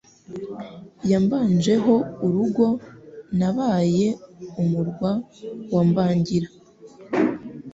[1.11, 1.95] Yambanje ho
[2.25, 2.65] urugo
[3.37, 4.07] Nabaye
[4.61, 5.11] umurwa
[5.73, 6.49] wa Mbangira.